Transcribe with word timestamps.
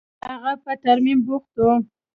هغه 0.29 0.51
په 0.63 0.71
ترميم 0.81 1.19
بوخت 1.27 1.53
و. 1.59 1.63